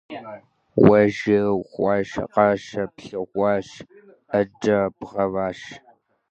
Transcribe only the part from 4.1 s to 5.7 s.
Ӏэджэ бгъэващ…